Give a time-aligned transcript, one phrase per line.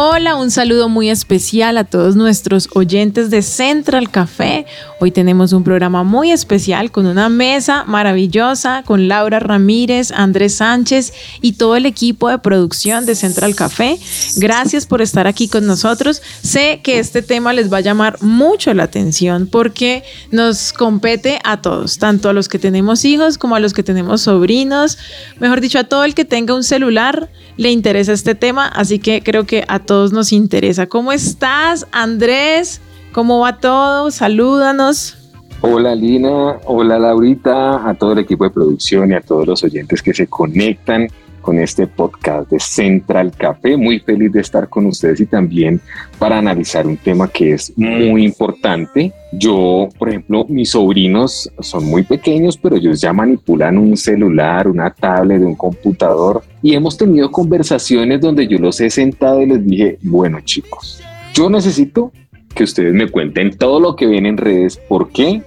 [0.00, 4.64] Hola, un saludo muy especial a todos nuestros oyentes de Central Café.
[5.00, 11.12] Hoy tenemos un programa muy especial con una mesa maravillosa con Laura Ramírez, Andrés Sánchez
[11.40, 13.98] y todo el equipo de producción de Central Café.
[14.36, 16.22] Gracias por estar aquí con nosotros.
[16.44, 21.60] Sé que este tema les va a llamar mucho la atención porque nos compete a
[21.60, 24.96] todos, tanto a los que tenemos hijos como a los que tenemos sobrinos.
[25.40, 29.20] Mejor dicho, a todo el que tenga un celular le interesa este tema, así que
[29.20, 30.86] creo que a todos nos interesa.
[30.86, 32.82] ¿Cómo estás, Andrés?
[33.12, 34.10] ¿Cómo va todo?
[34.10, 35.16] Salúdanos.
[35.62, 40.02] Hola Lina, hola Laurita, a todo el equipo de producción y a todos los oyentes
[40.02, 41.08] que se conectan
[41.48, 43.74] con este podcast de Central Café.
[43.78, 45.80] Muy feliz de estar con ustedes y también
[46.18, 49.14] para analizar un tema que es muy importante.
[49.32, 54.90] Yo, por ejemplo, mis sobrinos son muy pequeños, pero ellos ya manipulan un celular, una
[54.90, 59.98] tablet, un computador y hemos tenido conversaciones donde yo los he sentado y les dije,
[60.02, 62.12] bueno chicos, yo necesito
[62.54, 65.40] que ustedes me cuenten todo lo que ven en redes, ¿por qué?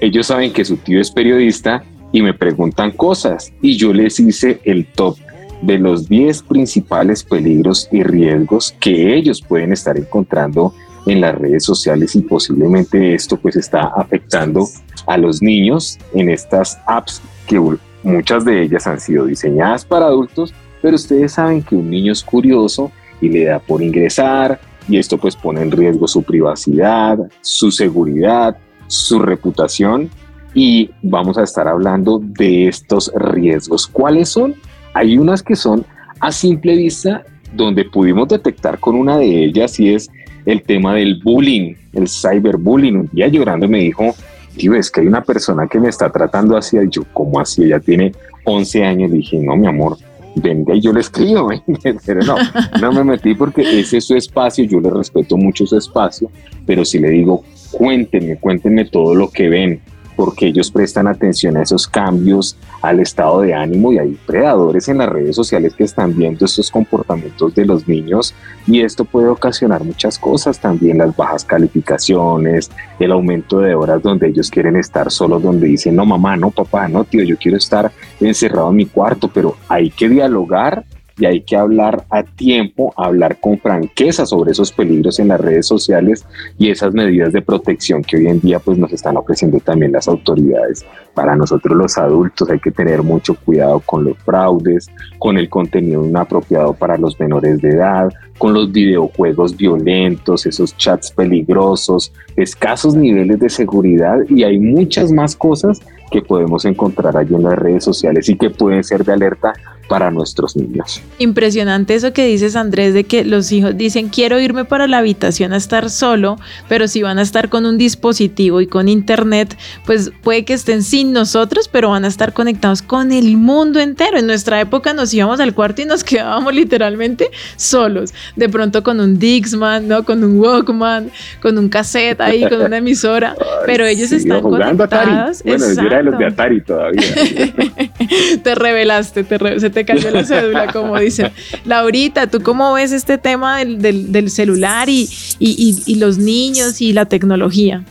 [0.00, 4.60] Ellos saben que su tío es periodista y me preguntan cosas y yo les hice
[4.62, 5.16] el top
[5.62, 10.72] de los 10 principales peligros y riesgos que ellos pueden estar encontrando
[11.06, 14.66] en las redes sociales y posiblemente esto pues está afectando
[15.06, 17.60] a los niños en estas apps que
[18.02, 22.22] muchas de ellas han sido diseñadas para adultos, pero ustedes saben que un niño es
[22.22, 27.70] curioso y le da por ingresar y esto pues pone en riesgo su privacidad, su
[27.70, 30.10] seguridad, su reputación
[30.54, 33.86] y vamos a estar hablando de estos riesgos.
[33.86, 34.54] ¿Cuáles son?
[34.94, 35.84] Hay unas que son
[36.20, 40.10] a simple vista donde pudimos detectar con una de ellas y es
[40.46, 42.96] el tema del bullying, el cyberbullying.
[42.96, 44.14] Un día llorando me dijo,
[44.56, 46.76] tío, es que hay una persona que me está tratando así.
[46.76, 47.64] Y yo, ¿cómo así?
[47.64, 48.12] Ella tiene
[48.44, 49.12] 11 años.
[49.12, 49.96] Dije, no, mi amor,
[50.36, 51.50] venga y yo le escribo.
[52.06, 52.36] pero no,
[52.80, 54.64] no me metí porque ese es su espacio.
[54.64, 56.30] Yo le respeto mucho su espacio,
[56.66, 59.80] pero si le digo, cuéntenme, cuéntenme todo lo que ven
[60.20, 64.98] porque ellos prestan atención a esos cambios, al estado de ánimo y hay predadores en
[64.98, 68.34] las redes sociales que están viendo estos comportamientos de los niños
[68.66, 74.28] y esto puede ocasionar muchas cosas también, las bajas calificaciones, el aumento de horas donde
[74.28, 77.90] ellos quieren estar solos, donde dicen, no mamá, no papá, no tío, yo quiero estar
[78.20, 80.84] encerrado en mi cuarto, pero hay que dialogar
[81.20, 85.66] y hay que hablar a tiempo, hablar con franqueza sobre esos peligros en las redes
[85.66, 86.26] sociales
[86.58, 90.08] y esas medidas de protección que hoy en día pues nos están ofreciendo también las
[90.08, 90.84] autoridades.
[91.14, 94.86] Para nosotros los adultos hay que tener mucho cuidado con los fraudes,
[95.18, 101.10] con el contenido inapropiado para los menores de edad, con los videojuegos violentos, esos chats
[101.10, 107.44] peligrosos, escasos niveles de seguridad y hay muchas más cosas que podemos encontrar allí en
[107.44, 109.52] las redes sociales y que pueden ser de alerta
[109.88, 111.02] para nuestros niños.
[111.18, 115.52] Impresionante eso que dices Andrés de que los hijos dicen quiero irme para la habitación
[115.52, 116.36] a estar solo,
[116.68, 119.56] pero si van a estar con un dispositivo y con internet,
[119.86, 124.18] pues puede que estén sin nosotros, pero van a estar conectados con el mundo entero.
[124.18, 129.00] En nuestra época nos íbamos al cuarto y nos quedábamos literalmente solos, de pronto con
[129.00, 130.04] un Dixman, ¿no?
[130.04, 133.34] Con un Walkman, con un cassette ahí, con una emisora,
[133.66, 135.42] pero ellos están conectados.
[135.42, 137.02] Bueno, yo era de los de Atari todavía.
[138.42, 141.32] te revelaste, te se te cayó la cédula, como dicen.
[141.64, 145.08] Laurita, ¿tú cómo ves este tema del, celular y,
[145.38, 147.84] y los niños y la tecnología?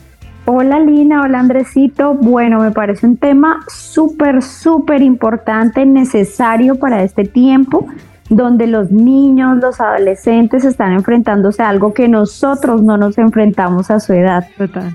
[0.51, 2.15] Hola Lina, hola Andresito.
[2.15, 7.85] Bueno, me parece un tema súper, súper importante, necesario para este tiempo
[8.31, 13.99] donde los niños, los adolescentes están enfrentándose a algo que nosotros no nos enfrentamos a
[13.99, 14.47] su edad,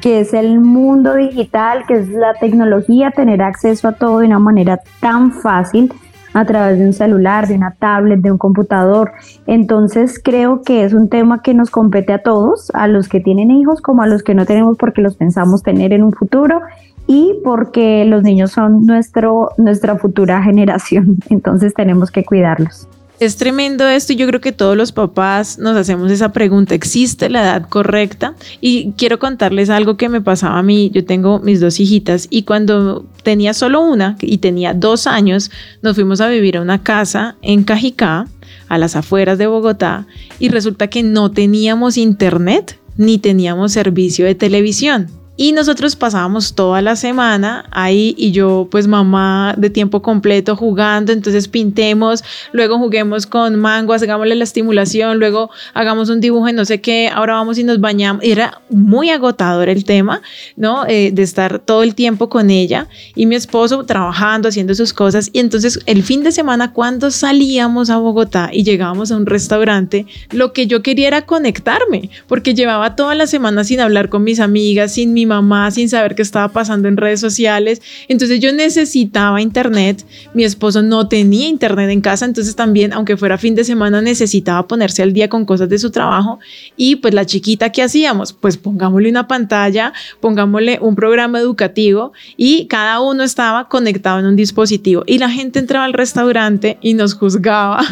[0.02, 4.40] que es el mundo digital, que es la tecnología, tener acceso a todo de una
[4.40, 5.92] manera tan fácil
[6.34, 9.12] a través de un celular, de una tablet, de un computador.
[9.46, 13.50] Entonces creo que es un tema que nos compete a todos, a los que tienen
[13.50, 16.60] hijos como a los que no tenemos porque los pensamos tener en un futuro
[17.06, 21.18] y porque los niños son nuestro, nuestra futura generación.
[21.30, 22.88] Entonces tenemos que cuidarlos.
[23.24, 27.30] Es tremendo esto y yo creo que todos los papás nos hacemos esa pregunta, ¿existe
[27.30, 28.34] la edad correcta?
[28.60, 32.42] Y quiero contarles algo que me pasaba a mí, yo tengo mis dos hijitas y
[32.42, 35.50] cuando tenía solo una y tenía dos años,
[35.80, 38.28] nos fuimos a vivir a una casa en Cajicá
[38.68, 40.06] a las afueras de Bogotá
[40.38, 45.23] y resulta que no teníamos internet ni teníamos servicio de televisión.
[45.36, 51.12] Y nosotros pasábamos toda la semana ahí y yo pues mamá de tiempo completo jugando,
[51.12, 52.22] entonces pintemos,
[52.52, 57.08] luego juguemos con mango, hagámosle la estimulación, luego hagamos un dibujo en no sé qué,
[57.12, 58.22] ahora vamos y nos bañamos.
[58.22, 60.22] Era muy agotador el tema,
[60.56, 60.86] ¿no?
[60.86, 65.30] Eh, de estar todo el tiempo con ella y mi esposo trabajando, haciendo sus cosas.
[65.32, 70.06] Y entonces el fin de semana cuando salíamos a Bogotá y llegábamos a un restaurante,
[70.30, 74.38] lo que yo quería era conectarme, porque llevaba toda la semana sin hablar con mis
[74.38, 77.80] amigas, sin mi mamá sin saber qué estaba pasando en redes sociales.
[78.08, 80.04] Entonces yo necesitaba internet,
[80.34, 84.66] mi esposo no tenía internet en casa, entonces también, aunque fuera fin de semana, necesitaba
[84.66, 86.38] ponerse al día con cosas de su trabajo.
[86.76, 88.32] Y pues la chiquita, ¿qué hacíamos?
[88.32, 94.36] Pues pongámosle una pantalla, pongámosle un programa educativo y cada uno estaba conectado en un
[94.36, 95.04] dispositivo.
[95.06, 97.84] Y la gente entraba al restaurante y nos juzgaba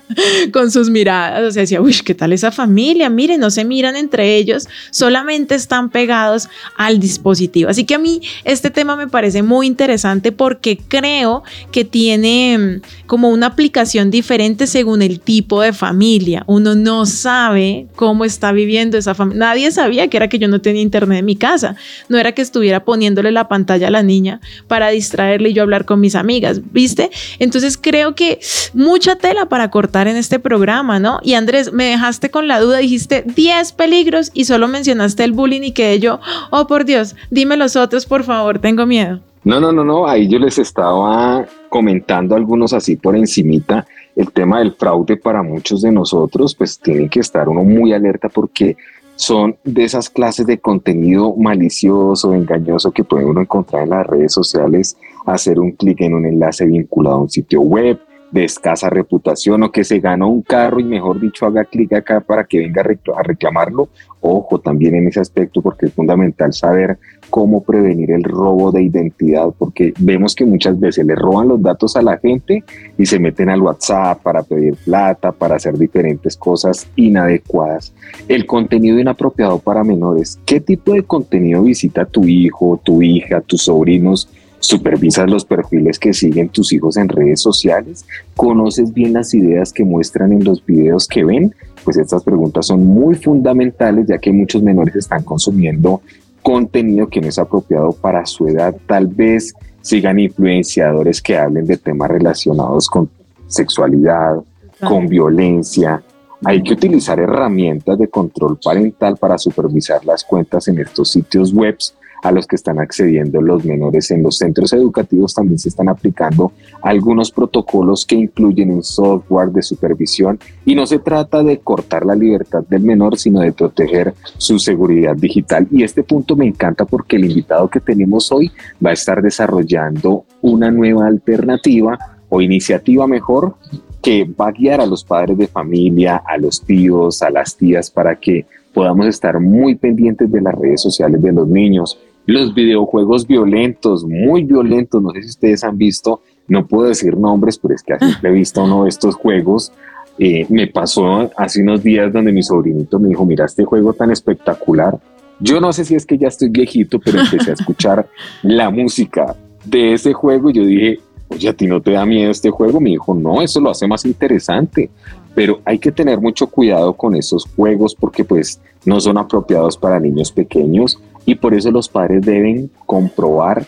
[0.52, 1.42] con sus miradas.
[1.44, 3.08] O sea, decía, uy, ¿qué tal esa familia?
[3.10, 7.70] Miren, no se miran entre ellos, solamente están pegados al dispositivo.
[7.70, 13.06] Así que a mí este tema me parece muy interesante porque creo que tiene mm,
[13.06, 16.44] como una aplicación diferente según el tipo de familia.
[16.46, 19.46] Uno no sabe cómo está viviendo esa familia.
[19.46, 21.76] Nadie sabía que era que yo no tenía internet en mi casa.
[22.08, 25.84] No era que estuviera poniéndole la pantalla a la niña para distraerle y yo hablar
[25.84, 27.10] con mis amigas, ¿viste?
[27.38, 28.40] Entonces creo que
[28.74, 31.20] mucha tela para cortar en este programa, ¿no?
[31.22, 35.62] Y Andrés, me dejaste con la duda, dijiste 10 peligros y solo mencionaste el bullying
[35.62, 36.20] y que yo,
[36.66, 39.20] por Dios, dime los otros, por favor, tengo miedo.
[39.44, 43.86] No, no, no, no, ahí yo les estaba comentando algunos así por encimita.
[44.16, 48.28] El tema del fraude para muchos de nosotros, pues tiene que estar uno muy alerta
[48.28, 48.76] porque
[49.14, 54.32] son de esas clases de contenido malicioso, engañoso que puede uno encontrar en las redes
[54.32, 57.98] sociales, hacer un clic en un enlace vinculado a un sitio web
[58.30, 62.20] de escasa reputación o que se ganó un carro y mejor dicho haga clic acá
[62.20, 63.88] para que venga a reclamarlo.
[64.20, 66.98] Ojo también en ese aspecto porque es fundamental saber
[67.30, 71.96] cómo prevenir el robo de identidad porque vemos que muchas veces le roban los datos
[71.96, 72.64] a la gente
[72.98, 77.94] y se meten al WhatsApp para pedir plata, para hacer diferentes cosas inadecuadas.
[78.26, 80.38] El contenido inapropiado para menores.
[80.44, 84.28] ¿Qué tipo de contenido visita tu hijo, tu hija, tus sobrinos?
[84.66, 88.04] ¿Supervisas los perfiles que siguen tus hijos en redes sociales?
[88.34, 91.54] ¿Conoces bien las ideas que muestran en los videos que ven?
[91.84, 96.02] Pues estas preguntas son muy fundamentales ya que muchos menores están consumiendo
[96.42, 98.74] contenido que no es apropiado para su edad.
[98.88, 103.08] Tal vez sigan influenciadores que hablen de temas relacionados con
[103.46, 104.34] sexualidad,
[104.80, 106.02] con violencia.
[106.44, 111.76] Hay que utilizar herramientas de control parental para supervisar las cuentas en estos sitios web
[112.22, 116.52] a los que están accediendo los menores en los centros educativos también se están aplicando
[116.82, 122.14] algunos protocolos que incluyen un software de supervisión y no se trata de cortar la
[122.14, 125.66] libertad del menor, sino de proteger su seguridad digital.
[125.70, 128.50] Y este punto me encanta porque el invitado que tenemos hoy
[128.84, 131.98] va a estar desarrollando una nueva alternativa
[132.28, 133.54] o iniciativa mejor
[134.02, 137.90] que va a guiar a los padres de familia, a los tíos, a las tías
[137.90, 141.98] para que podamos estar muy pendientes de las redes sociales de los niños.
[142.26, 147.58] Los videojuegos violentos, muy violentos, no sé si ustedes han visto, no puedo decir nombres,
[147.58, 149.72] pero es que a simple vista uno de estos juegos
[150.18, 154.10] eh, me pasó hace unos días donde mi sobrinito me dijo, mira este juego tan
[154.10, 154.98] espectacular.
[155.38, 158.08] Yo no sé si es que ya estoy viejito, pero empecé a escuchar
[158.42, 162.30] la música de ese juego y yo dije, oye, ¿a ti no te da miedo
[162.30, 162.80] este juego?
[162.80, 164.90] Me dijo, no, eso lo hace más interesante
[165.36, 170.00] pero hay que tener mucho cuidado con esos juegos porque pues no son apropiados para
[170.00, 173.66] niños pequeños y por eso los padres deben comprobar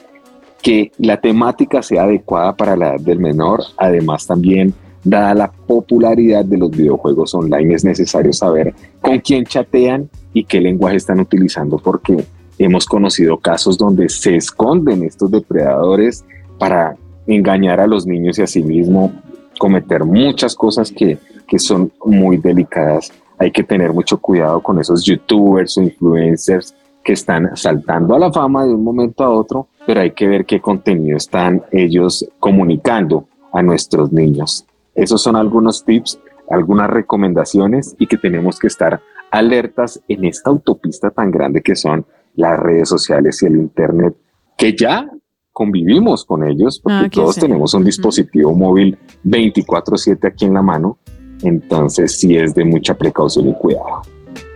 [0.62, 3.62] que la temática sea adecuada para la edad del menor.
[3.76, 4.72] Además también,
[5.04, 10.60] dada la popularidad de los videojuegos online, es necesario saber con quién chatean y qué
[10.60, 12.24] lenguaje están utilizando porque
[12.58, 16.24] hemos conocido casos donde se esconden estos depredadores
[16.58, 16.96] para
[17.26, 19.12] engañar a los niños y a sí mismo
[19.58, 23.10] cometer muchas cosas que que son muy delicadas.
[23.38, 26.74] Hay que tener mucho cuidado con esos youtubers o influencers
[27.08, 30.44] que están saltando a la fama de un momento a otro, pero hay que ver
[30.44, 34.66] qué contenido están ellos comunicando a nuestros niños.
[34.94, 39.00] Esos son algunos tips, algunas recomendaciones y que tenemos que estar
[39.30, 44.14] alertas en esta autopista tan grande que son las redes sociales y el Internet,
[44.58, 45.10] que ya
[45.50, 50.98] convivimos con ellos, porque ah, todos tenemos un dispositivo móvil 24/7 aquí en la mano
[51.42, 54.02] entonces sí es de mucha precaución y cuidado.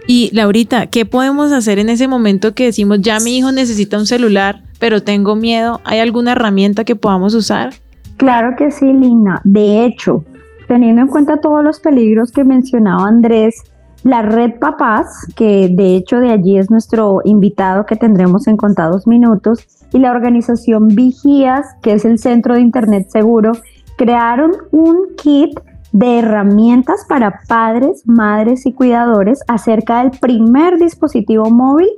[0.06, 4.06] Y Laurita, ¿qué podemos hacer en ese momento que decimos, ya mi hijo necesita un
[4.06, 5.80] celular, pero tengo miedo?
[5.84, 7.74] ¿Hay alguna herramienta que podamos usar?
[8.16, 9.40] Claro que sí, Lina.
[9.44, 10.24] De hecho,
[10.66, 13.62] teniendo en cuenta todos los peligros que mencionaba Andrés,
[14.02, 15.06] la red Papás,
[15.36, 20.10] que de hecho de allí es nuestro invitado que tendremos en contados minutos, y la
[20.10, 23.52] organización Vigías, que es el Centro de Internet Seguro,
[23.96, 25.58] crearon un kit
[25.92, 31.88] de herramientas para padres, madres y cuidadores acerca del primer dispositivo móvil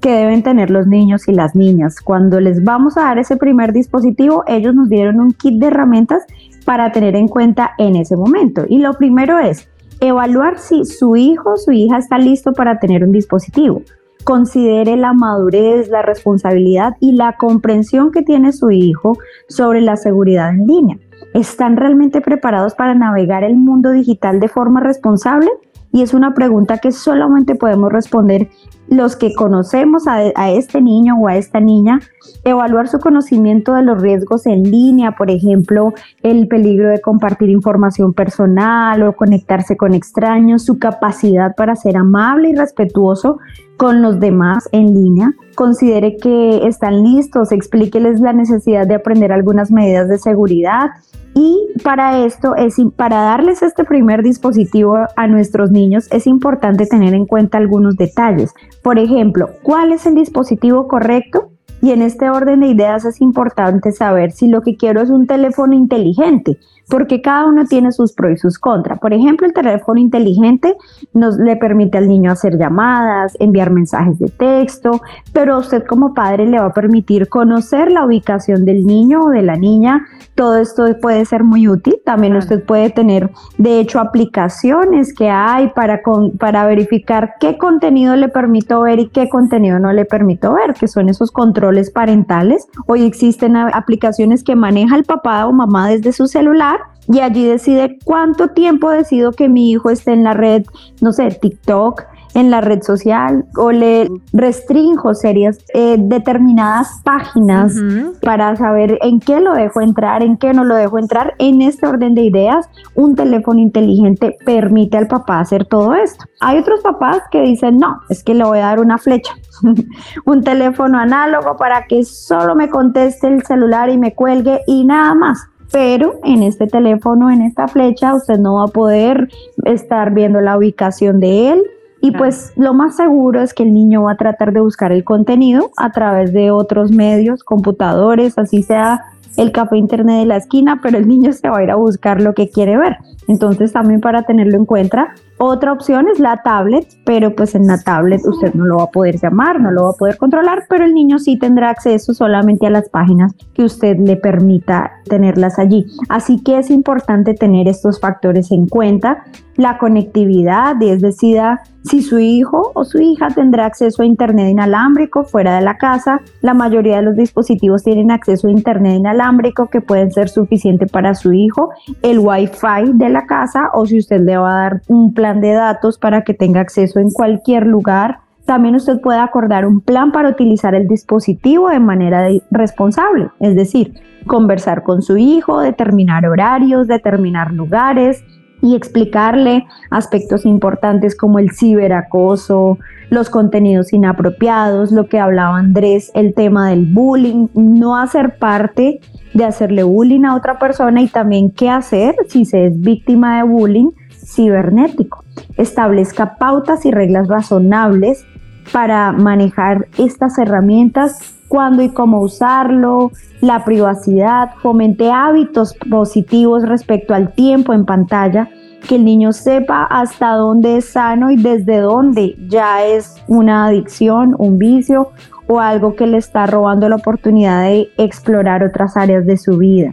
[0.00, 2.00] que deben tener los niños y las niñas.
[2.00, 6.24] Cuando les vamos a dar ese primer dispositivo, ellos nos dieron un kit de herramientas
[6.64, 8.64] para tener en cuenta en ese momento.
[8.68, 9.68] Y lo primero es
[10.00, 13.82] evaluar si su hijo o su hija está listo para tener un dispositivo.
[14.24, 20.50] Considere la madurez, la responsabilidad y la comprensión que tiene su hijo sobre la seguridad
[20.50, 20.98] en línea.
[21.34, 25.50] ¿Están realmente preparados para navegar el mundo digital de forma responsable?
[25.92, 28.48] Y es una pregunta que solamente podemos responder
[28.90, 32.00] los que conocemos a, este niño o a esta niña,
[32.44, 38.12] evaluar su conocimiento de los riesgos en línea, por ejemplo, el peligro de compartir información
[38.12, 43.38] personal o conectarse con extraños, su capacidad para ser amable y respetuoso
[43.76, 45.32] con los demás en línea.
[45.60, 50.86] Considere que están listos, explíqueles la necesidad de aprender algunas medidas de seguridad
[51.34, 57.12] y para esto, es, para darles este primer dispositivo a nuestros niños, es importante tener
[57.12, 58.54] en cuenta algunos detalles.
[58.82, 61.50] Por ejemplo, ¿cuál es el dispositivo correcto?
[61.82, 65.26] Y en este orden de ideas es importante saber si lo que quiero es un
[65.26, 66.56] teléfono inteligente,
[66.90, 68.98] porque cada uno tiene sus pros y sus contras.
[68.98, 70.76] Por ejemplo, el teléfono inteligente
[71.14, 75.00] nos le permite al niño hacer llamadas, enviar mensajes de texto,
[75.32, 79.30] pero a usted como padre le va a permitir conocer la ubicación del niño o
[79.30, 80.04] de la niña.
[80.34, 81.96] Todo esto puede ser muy útil.
[82.04, 86.00] También usted puede tener, de hecho, aplicaciones que hay para,
[86.38, 90.88] para verificar qué contenido le permito ver y qué contenido no le permito ver, que
[90.88, 92.66] son esos controles parentales.
[92.86, 96.79] Hoy existen aplicaciones que maneja el papá o mamá desde su celular
[97.12, 100.64] y allí decide cuánto tiempo decido que mi hijo esté en la red,
[101.00, 107.74] no sé, TikTok, en la red social o le restringo series eh, determinadas páginas
[108.22, 111.34] para saber en qué lo dejo entrar, en qué no lo dejo entrar.
[111.38, 116.24] En este orden de ideas, un teléfono inteligente permite al papá hacer todo esto.
[116.40, 119.32] Hay otros papás que dicen, no, es que le voy a dar una flecha,
[120.24, 125.14] un teléfono análogo para que solo me conteste el celular y me cuelgue y nada
[125.14, 129.28] más pero en este teléfono, en esta flecha, usted no va a poder
[129.64, 131.62] estar viendo la ubicación de él.
[132.02, 135.04] Y pues lo más seguro es que el niño va a tratar de buscar el
[135.04, 139.02] contenido a través de otros medios, computadores, así sea
[139.36, 142.22] el café internet de la esquina, pero el niño se va a ir a buscar
[142.22, 142.96] lo que quiere ver.
[143.30, 147.78] Entonces también para tenerlo en cuenta, otra opción es la tablet, pero pues en la
[147.78, 150.84] tablet usted no lo va a poder llamar, no lo va a poder controlar, pero
[150.84, 155.86] el niño sí tendrá acceso solamente a las páginas que usted le permita tenerlas allí.
[156.08, 159.22] Así que es importante tener estos factores en cuenta.
[159.56, 161.40] La conectividad, es decir,
[161.84, 166.20] si su hijo o su hija tendrá acceso a Internet inalámbrico fuera de la casa,
[166.40, 171.14] la mayoría de los dispositivos tienen acceso a Internet inalámbrico que pueden ser suficiente para
[171.14, 171.70] su hijo,
[172.02, 175.52] el Wi-Fi de la casa o si usted le va a dar un plan de
[175.52, 178.20] datos para que tenga acceso en cualquier lugar.
[178.46, 183.94] También usted puede acordar un plan para utilizar el dispositivo de manera responsable, es decir,
[184.26, 188.24] conversar con su hijo, determinar horarios, determinar lugares,
[188.62, 196.34] y explicarle aspectos importantes como el ciberacoso, los contenidos inapropiados, lo que hablaba Andrés, el
[196.34, 199.00] tema del bullying, no hacer parte
[199.34, 203.44] de hacerle bullying a otra persona y también qué hacer si se es víctima de
[203.44, 203.90] bullying
[204.24, 205.24] cibernético.
[205.56, 208.26] Establezca pautas y reglas razonables
[208.72, 213.10] para manejar estas herramientas, cuándo y cómo usarlo,
[213.40, 218.48] la privacidad, fomente hábitos positivos respecto al tiempo en pantalla,
[218.86, 224.34] que el niño sepa hasta dónde es sano y desde dónde ya es una adicción,
[224.38, 225.10] un vicio
[225.50, 229.92] o algo que le está robando la oportunidad de explorar otras áreas de su vida.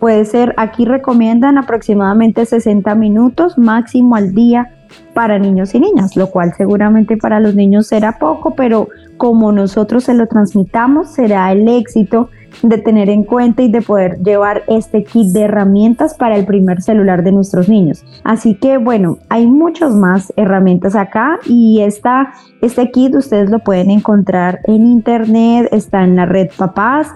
[0.00, 4.74] Puede ser, aquí recomiendan aproximadamente 60 minutos máximo al día
[5.14, 10.04] para niños y niñas, lo cual seguramente para los niños será poco, pero como nosotros
[10.04, 12.28] se lo transmitamos, será el éxito
[12.62, 16.82] de tener en cuenta y de poder llevar este kit de herramientas para el primer
[16.82, 18.04] celular de nuestros niños.
[18.24, 22.32] Así que bueno, hay muchas más herramientas acá y esta,
[22.62, 27.08] este kit ustedes lo pueden encontrar en internet, está en la red Papás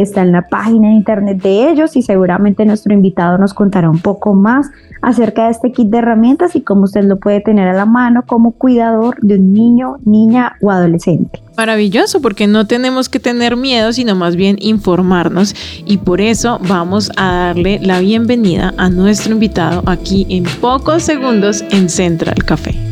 [0.00, 3.98] está en la página de internet de ellos y seguramente nuestro invitado nos contará un
[3.98, 4.70] poco más
[5.02, 8.24] acerca de este kit de herramientas y cómo usted lo puede tener a la mano
[8.26, 11.42] como cuidador de un niño, niña o adolescente.
[11.56, 17.10] Maravilloso, porque no tenemos que tener miedo, sino más bien informarnos y por eso vamos
[17.16, 22.91] a darle la bienvenida a nuestro invitado aquí en pocos segundos en Central Café.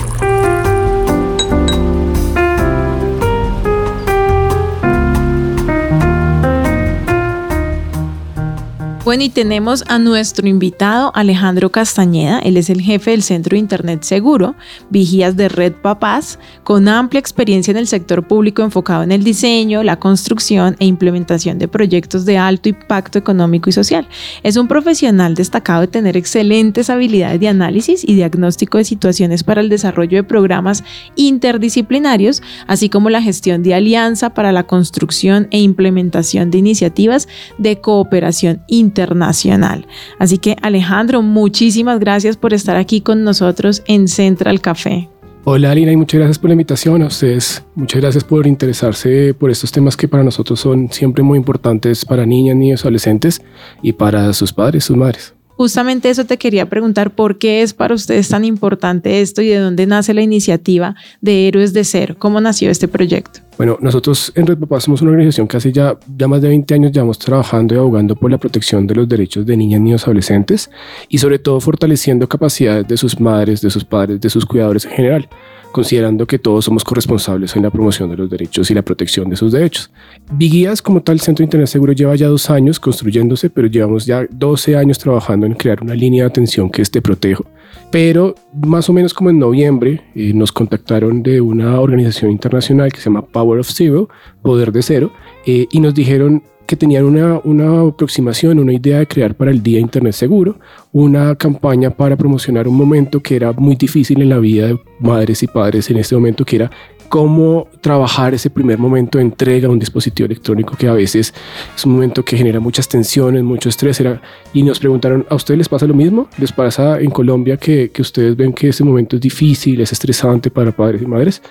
[9.11, 12.39] Bueno, y tenemos a nuestro invitado Alejandro Castañeda.
[12.39, 14.55] Él es el jefe del Centro de Internet Seguro,
[14.89, 19.83] Vigías de Red Papás, con amplia experiencia en el sector público enfocado en el diseño,
[19.83, 24.07] la construcción e implementación de proyectos de alto impacto económico y social.
[24.43, 29.59] Es un profesional destacado de tener excelentes habilidades de análisis y diagnóstico de situaciones para
[29.59, 30.85] el desarrollo de programas
[31.17, 37.27] interdisciplinarios, así como la gestión de alianza para la construcción e implementación de iniciativas
[37.57, 39.87] de cooperación internacional internacional.
[40.19, 45.09] Así que Alejandro, muchísimas gracias por estar aquí con nosotros en Central Café.
[45.43, 47.63] Hola Alina y muchas gracias por la invitación a ustedes.
[47.73, 52.27] Muchas gracias por interesarse por estos temas que para nosotros son siempre muy importantes para
[52.27, 53.41] niñas, niños, adolescentes
[53.81, 55.33] y para sus padres, sus madres.
[55.57, 59.57] Justamente eso te quería preguntar, ¿por qué es para ustedes tan importante esto y de
[59.57, 62.15] dónde nace la iniciativa de Héroes de Cero?
[62.17, 63.41] ¿Cómo nació este proyecto?
[63.61, 66.73] Bueno, nosotros en Red Papá somos una organización que hace ya, ya más de 20
[66.73, 70.71] años llevamos trabajando y abogando por la protección de los derechos de niñas, niños, adolescentes
[71.09, 74.91] y sobre todo fortaleciendo capacidades de sus madres, de sus padres, de sus cuidadores en
[74.93, 75.29] general
[75.71, 79.35] considerando que todos somos corresponsables en la promoción de los derechos y la protección de
[79.35, 79.91] sus derechos.
[80.31, 84.25] Biguías, como tal, Centro de Internet Seguro lleva ya dos años construyéndose, pero llevamos ya
[84.29, 87.45] 12 años trabajando en crear una línea de atención que esté protejo.
[87.91, 92.99] Pero más o menos como en noviembre eh, nos contactaron de una organización internacional que
[92.99, 94.09] se llama Power of Zero,
[94.41, 95.11] Poder de Cero,
[95.45, 99.61] eh, y nos dijeron que tenían una, una aproximación, una idea de crear para el
[99.61, 100.57] Día Internet Seguro,
[100.93, 105.43] una campaña para promocionar un momento que era muy difícil en la vida de madres
[105.43, 106.71] y padres en este momento, que era
[107.09, 111.33] cómo trabajar ese primer momento de entrega a un dispositivo electrónico que a veces
[111.75, 113.99] es un momento que genera muchas tensiones, mucho estrés.
[113.99, 114.21] Era,
[114.53, 116.29] y nos preguntaron, ¿a ustedes les pasa lo mismo?
[116.37, 120.49] ¿Les pasa en Colombia que, que ustedes ven que ese momento es difícil, es estresante
[120.49, 121.41] para padres y madres?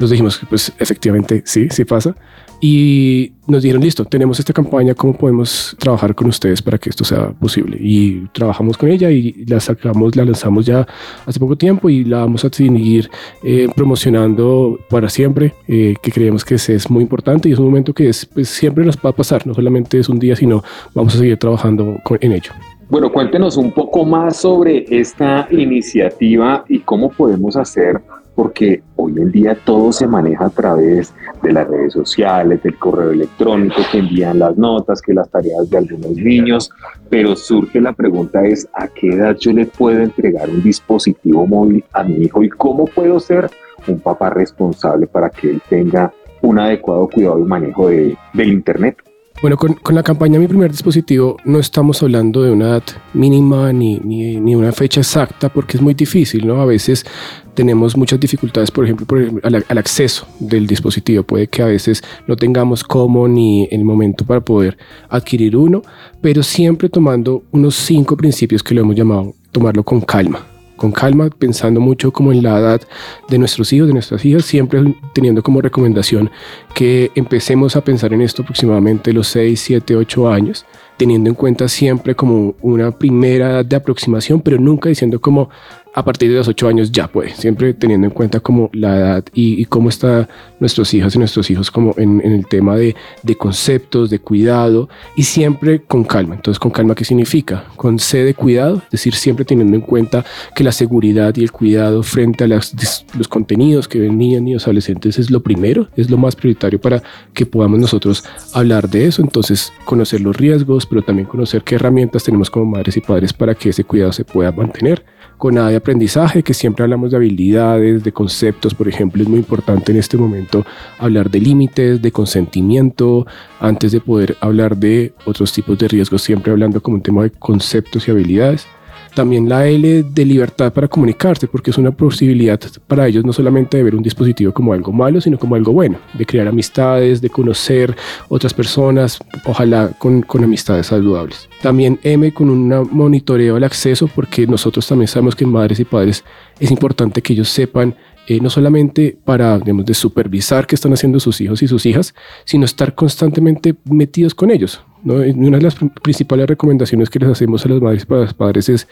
[0.00, 2.16] Nos dijimos que pues efectivamente sí, sí pasa
[2.62, 7.04] y nos dijeron, listo, tenemos esta campaña, ¿cómo podemos trabajar con ustedes para que esto
[7.04, 7.78] sea posible?
[7.80, 10.86] Y trabajamos con ella y la sacamos, la lanzamos ya
[11.24, 13.10] hace poco tiempo y la vamos a seguir
[13.42, 17.94] eh, promocionando para siempre, eh, que creemos que es, muy importante y es un momento
[17.94, 20.62] que es, pues, siempre nos va a pasar, no solamente es un día, sino
[20.94, 22.52] vamos a seguir trabajando en ello.
[22.90, 28.02] Bueno, cuéntenos un poco más sobre esta iniciativa y cómo podemos hacer
[28.40, 33.10] porque hoy en día todo se maneja a través de las redes sociales, del correo
[33.10, 36.70] electrónico que envían las notas, que las tareas de algunos niños,
[37.10, 41.84] pero surge la pregunta es a qué edad yo le puedo entregar un dispositivo móvil
[41.92, 43.50] a mi hijo y cómo puedo ser
[43.86, 48.96] un papá responsable para que él tenga un adecuado cuidado y manejo de, del Internet.
[49.42, 52.82] Bueno, con, la campaña Mi primer dispositivo no estamos hablando de una edad
[53.14, 56.60] mínima ni, ni, ni, una fecha exacta porque es muy difícil, ¿no?
[56.60, 57.06] A veces
[57.54, 61.22] tenemos muchas dificultades, por ejemplo, por al, al, acceso del dispositivo.
[61.22, 64.76] Puede que a veces no tengamos cómo ni el momento para poder
[65.08, 65.80] adquirir uno,
[66.20, 70.44] pero siempre tomando unos cinco principios que lo hemos llamado tomarlo con calma
[70.80, 72.80] con calma, pensando mucho como en la edad
[73.28, 76.30] de nuestros hijos, de nuestras hijas, siempre teniendo como recomendación
[76.74, 80.64] que empecemos a pensar en esto aproximadamente los 6, 7, 8 años,
[80.96, 85.50] teniendo en cuenta siempre como una primera edad de aproximación, pero nunca diciendo como
[85.92, 89.24] a partir de los ocho años ya puede, siempre teniendo en cuenta como la edad
[89.32, 94.10] y, cómo están nuestros hijas y nuestros hijos como en, el tema de, de, conceptos,
[94.10, 96.34] de cuidado y siempre con calma.
[96.36, 97.64] Entonces, con calma, ¿qué significa?
[97.76, 100.24] Con C de cuidado, es decir, siempre teniendo en cuenta
[100.54, 102.74] que la seguridad y el cuidado frente a las,
[103.16, 107.02] los contenidos que ven niñas, niños, adolescentes es lo primero, es lo más prioritario para
[107.32, 109.22] que podamos nosotros hablar de eso.
[109.22, 113.54] Entonces, conocer los riesgos, pero también conocer qué herramientas tenemos como madres y padres para
[113.54, 115.04] que ese cuidado se pueda mantener
[115.40, 119.38] con nada de aprendizaje, que siempre hablamos de habilidades, de conceptos, por ejemplo, es muy
[119.38, 120.66] importante en este momento
[120.98, 123.26] hablar de límites, de consentimiento,
[123.58, 127.30] antes de poder hablar de otros tipos de riesgos, siempre hablando como un tema de
[127.30, 128.66] conceptos y habilidades.
[129.14, 133.76] También la L de libertad para comunicarse, porque es una posibilidad para ellos no solamente
[133.76, 137.30] de ver un dispositivo como algo malo, sino como algo bueno, de crear amistades, de
[137.30, 137.96] conocer
[138.28, 141.48] otras personas, ojalá con, con amistades saludables.
[141.62, 146.24] También M con un monitoreo al acceso, porque nosotros también sabemos que madres y padres
[146.58, 147.94] es importante que ellos sepan
[148.30, 152.14] eh, no solamente para, digamos, de supervisar qué están haciendo sus hijos y sus hijas,
[152.44, 154.84] sino estar constantemente metidos con ellos.
[155.02, 158.68] Una de las principales recomendaciones que les hacemos a las madres y a los padres
[158.68, 158.86] es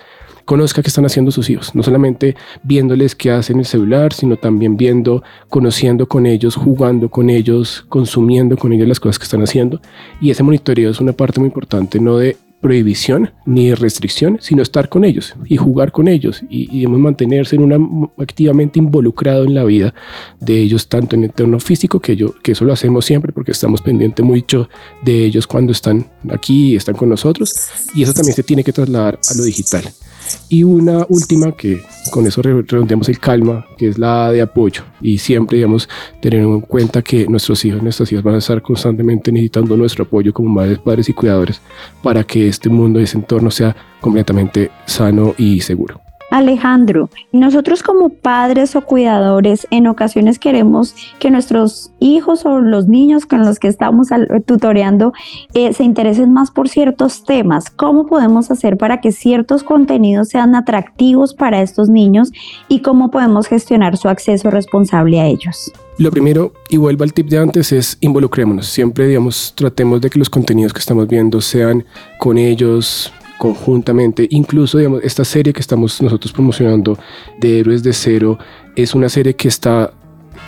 [0.45, 4.39] conozca qué están haciendo sus hijos, no solamente viéndoles qué hacen en el celular, sino
[4.39, 9.43] también viendo, conociendo con ellos, jugando con ellos, consumiendo con ellos las cosas que están
[9.43, 9.81] haciendo.
[10.21, 14.89] Y ese monitoreo es una parte muy importante, no de prohibición ni restricción, sino estar
[14.89, 19.95] con ellos y jugar con ellos y, mantenerse en una, activamente involucrado en la vida
[20.41, 23.53] de ellos, tanto en el entorno físico, que, yo, que eso lo hacemos siempre porque
[23.53, 24.69] estamos pendientes mucho
[25.03, 27.55] de ellos cuando están aquí y están con nosotros,
[27.95, 29.85] y eso también se tiene que trasladar a lo digital.
[30.49, 34.83] Y una última que con eso redondeamos el calma, que es la de apoyo.
[35.01, 35.89] Y siempre, digamos,
[36.21, 40.33] tener en cuenta que nuestros hijos nuestras hijas van a estar constantemente necesitando nuestro apoyo
[40.33, 41.61] como madres, padres y cuidadores
[42.03, 46.08] para que este mundo y ese entorno sea completamente sano y seguro.
[46.31, 53.25] Alejandro, nosotros como padres o cuidadores en ocasiones queremos que nuestros hijos o los niños
[53.25, 54.09] con los que estamos
[54.45, 55.13] tutoreando
[55.55, 57.71] eh, se interesen más por ciertos temas.
[57.71, 62.31] ¿Cómo podemos hacer para que ciertos contenidos sean atractivos para estos niños
[62.69, 65.73] y cómo podemos gestionar su acceso responsable a ellos?
[65.99, 68.69] Lo primero, y vuelvo al tip de antes, es involucrémonos.
[68.69, 71.85] Siempre, digamos, tratemos de que los contenidos que estamos viendo sean
[72.21, 74.27] con ellos, conjuntamente.
[74.31, 76.99] Incluso, digamos, esta serie que estamos nosotros promocionando
[77.41, 78.39] de Héroes de Cero
[78.77, 79.93] es una serie que está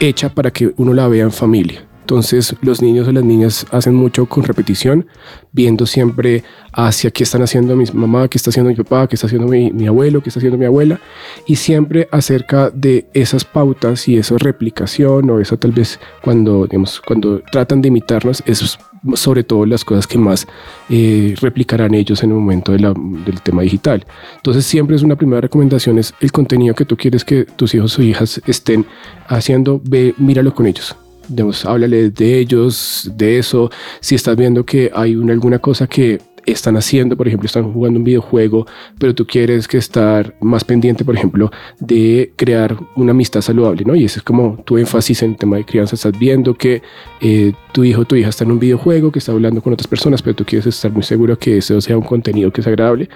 [0.00, 1.89] hecha para que uno la vea en familia.
[2.10, 5.06] Entonces los niños o las niñas hacen mucho con repetición,
[5.52, 6.42] viendo siempre
[6.72, 9.86] hacia qué están haciendo mi mamá, qué está haciendo mi papá, qué está haciendo mi,
[9.86, 10.98] abuelo, qué está haciendo mi abuela,
[11.46, 17.00] y siempre acerca de esas pautas y esa replicación o eso tal vez cuando, digamos,
[17.00, 18.76] cuando tratan de imitarnos, es
[19.14, 20.48] sobre todo las cosas que más
[20.88, 24.04] eh, replicarán ellos en el momento del tema digital.
[24.34, 27.96] Entonces siempre es una primera recomendación, es el contenido que tú quieres que tus hijos
[28.00, 28.84] o hijas estén
[29.28, 30.96] haciendo, ve, míralo con ellos
[31.30, 33.70] digamos, háblale de ellos, de eso.
[34.00, 37.98] Si estás viendo que hay una, alguna cosa que están haciendo, por ejemplo, están jugando
[37.98, 38.66] un videojuego,
[38.98, 43.94] pero tú quieres que estar más pendiente, por ejemplo, de crear una amistad saludable, ¿no?
[43.94, 46.82] Y ese es como tu énfasis en el tema de crianza, estás viendo que
[47.20, 49.86] eh, tu hijo o tu hija está en un videojuego, que está hablando con otras
[49.86, 53.08] personas, pero tú quieres estar muy seguro que eso sea un contenido que es agradable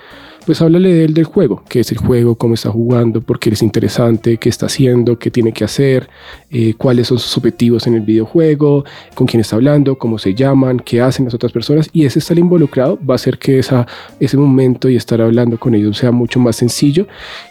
[0.44, 3.50] pues háblale de él del juego, qué es el juego, cómo está jugando, por qué
[3.50, 6.08] es interesante, qué está haciendo, qué tiene que hacer,
[6.50, 10.80] eh, cuáles son sus objetivos en el videojuego, con quién está hablando, cómo se llaman,
[10.80, 13.86] qué hacen las otras personas y ese estar involucrado va a hacer que esa,
[14.20, 17.06] ese momento y estar hablando con ellos sea mucho más sencillo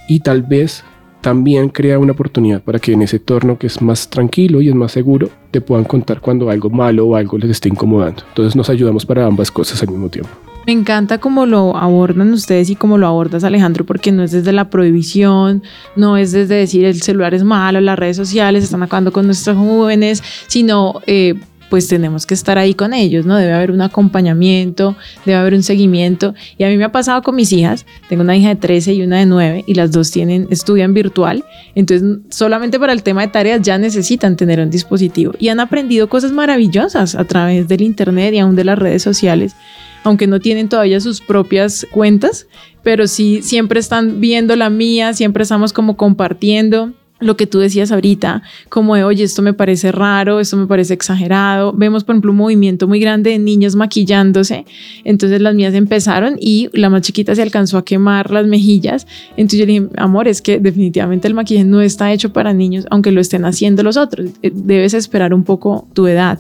[0.08, 0.84] y tal vez
[1.22, 4.76] también crea una oportunidad para que en ese entorno que es más tranquilo y es
[4.76, 8.24] más seguro te puedan contar cuando algo malo o algo les esté incomodando.
[8.28, 10.53] Entonces nos ayudamos para ambas cosas al mismo tiempo.
[10.66, 14.54] Me encanta cómo lo abordan ustedes y cómo lo abordas Alejandro, porque no es desde
[14.54, 15.62] la prohibición,
[15.98, 19.58] no es desde decir el celular es malo, las redes sociales están acabando con nuestros
[19.58, 21.36] jóvenes, sino eh,
[21.70, 23.36] pues tenemos que estar ahí con ellos, ¿no?
[23.36, 24.96] Debe haber un acompañamiento,
[25.26, 26.36] debe haber un seguimiento.
[26.58, 29.02] Y a mí me ha pasado con mis hijas, tengo una hija de 13 y
[29.02, 31.44] una de 9 y las dos tienen, estudian virtual,
[31.76, 36.08] entonces solamente para el tema de tareas ya necesitan tener un dispositivo y han aprendido
[36.08, 39.56] cosas maravillosas a través del Internet y aún de las redes sociales
[40.04, 42.48] aunque no tienen todavía sus propias cuentas,
[42.84, 46.92] pero sí siempre están viendo la mía, siempre estamos como compartiendo
[47.24, 50.94] lo que tú decías ahorita, como de, oye, esto me parece raro, esto me parece
[50.94, 51.74] exagerado.
[51.74, 54.66] Vemos, por ejemplo, un movimiento muy grande de niños maquillándose.
[55.04, 59.08] Entonces las mías empezaron y la más chiquita se alcanzó a quemar las mejillas.
[59.38, 63.12] Entonces yo dije, amor, es que definitivamente el maquillaje no está hecho para niños, aunque
[63.12, 64.30] lo estén haciendo los otros.
[64.42, 66.40] Eh, debes esperar un poco tu edad.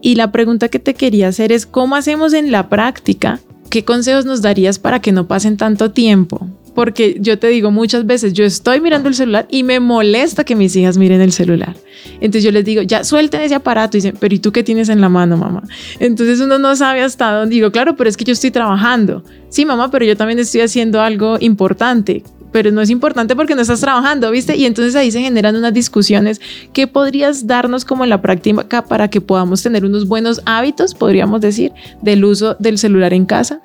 [0.00, 3.40] Y la pregunta que te quería hacer es, ¿cómo hacemos en la práctica
[3.72, 8.06] ¿qué consejos nos darías para que no pasen tanto tiempo porque yo te digo muchas
[8.06, 11.76] veces, yo estoy mirando el celular y me molesta que mis hijas miren el celular.
[12.14, 14.88] Entonces yo les digo, ya suelten ese aparato y dicen, pero ¿y tú qué tienes
[14.88, 15.62] en la mano, mamá?
[15.98, 17.54] Entonces uno no sabe hasta dónde.
[17.54, 19.22] Digo, claro, pero es que yo estoy trabajando.
[19.48, 23.62] Sí, mamá, pero yo también estoy haciendo algo importante pero no es importante porque no
[23.62, 24.56] estás trabajando, ¿viste?
[24.56, 26.40] Y entonces ahí se generan unas discusiones.
[26.72, 31.40] ¿Qué podrías darnos como en la práctica para que podamos tener unos buenos hábitos, podríamos
[31.40, 33.62] decir, del uso del celular en casa?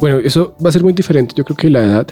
[0.00, 1.34] Bueno, eso va a ser muy diferente.
[1.36, 2.06] Yo creo que la edad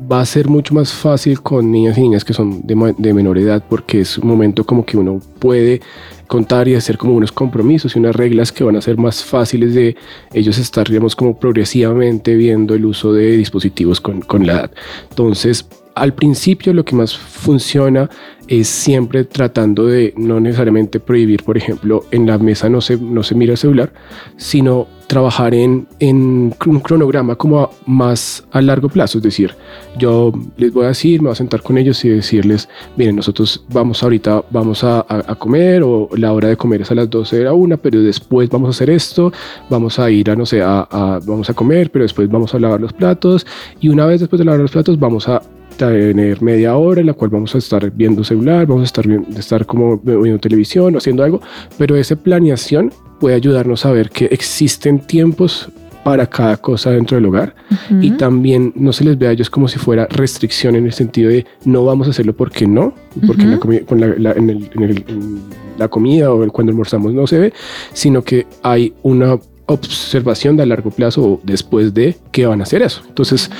[0.00, 3.62] va a ser mucho más fácil con niñas y niñas que son de, menor edad
[3.68, 5.80] porque es un momento como que uno puede
[6.26, 9.74] contar y hacer como unos compromisos y unas reglas que van a ser más fáciles
[9.74, 9.96] de
[10.32, 14.70] ellos estar, digamos, como progresivamente viendo el uso de dispositivos con, con la edad.
[15.10, 15.66] Entonces,
[15.98, 18.08] al principio lo que más funciona
[18.48, 23.22] es siempre tratando de no necesariamente prohibir, por ejemplo, en la mesa no se, no
[23.22, 23.92] se mira el celular,
[24.36, 29.18] sino trabajar en, en un cronograma como más a largo plazo.
[29.18, 29.54] Es decir,
[29.98, 33.64] yo les voy a decir, me voy a sentar con ellos y decirles, miren, nosotros
[33.70, 37.38] vamos ahorita, vamos a, a, comer o la hora de comer es a las 12
[37.38, 39.32] de la una, pero después vamos a hacer esto,
[39.70, 42.58] vamos a ir a, no sé, a, a, vamos a comer, pero después vamos a
[42.58, 43.46] lavar los platos
[43.80, 45.40] y una vez después de lavar los platos vamos a
[45.78, 49.64] tener media hora en la cual vamos a estar viendo celular, vamos a estar, estar
[49.64, 51.40] como viendo televisión o haciendo algo,
[51.78, 55.70] pero esa planeación puede ayudarnos a ver que existen tiempos
[56.04, 57.54] para cada cosa dentro del hogar
[58.00, 61.28] y también no se les ve a ellos como si fuera restricción en el sentido
[61.28, 62.94] de no vamos a hacerlo porque no,
[63.26, 65.42] porque en, la la, en, el, en,
[65.76, 67.52] la comida o cuando almorzamos no se ve,
[67.92, 72.62] sino que hay una observación de a largo plazo o después de que van a
[72.62, 73.02] hacer eso.
[73.06, 73.50] Entonces,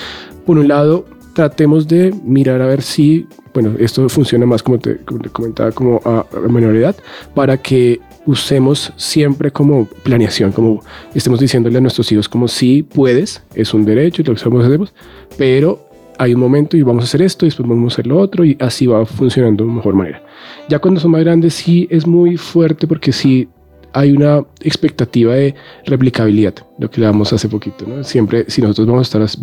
[0.47, 1.05] por un lado,
[1.39, 3.25] tratemos de mirar a ver si,
[3.55, 4.99] bueno, esto funciona más como te,
[5.31, 6.97] comentaba, como a, menor edad,
[7.33, 10.83] para que usemos siempre como planeación, como
[11.15, 14.93] estemos diciéndole a nuestros hijos como si puedes, es un derecho y lo que hacemos,
[15.37, 18.19] pero hay un momento y vamos a hacer esto y después vamos a hacer lo
[18.19, 20.21] otro y así va funcionando de mejor manera.
[20.69, 23.49] Ya cuando son más grandes sí es muy fuerte porque sí
[23.93, 25.55] hay una expectativa de
[25.87, 28.05] replicabilidad, lo que le damos hace poquito, ¿no?
[28.05, 29.43] Siempre, si nosotros vamos a estar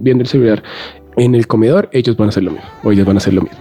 [0.00, 0.62] viendo el celular
[1.20, 3.42] en el comedor, ellos van a hacer lo mismo, o ellos van a hacer lo
[3.42, 3.60] mismo.